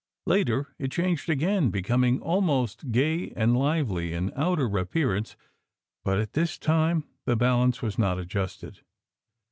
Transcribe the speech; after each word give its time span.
Later, 0.25 0.73
it 0.79 0.91
changed 0.91 1.29
again, 1.29 1.69
becoming 1.69 2.19
almost 2.21 2.91
gay 2.91 3.29
and 3.35 3.55
lively 3.55 4.13
in 4.13 4.33
outer 4.35 4.65
appearance, 4.79 5.35
but 6.03 6.17
at 6.19 6.33
this 6.33 6.57
time 6.57 7.03
the 7.25 7.35
balance 7.35 7.83
was 7.83 7.99
not 7.99 8.17
adjusted. 8.17 8.79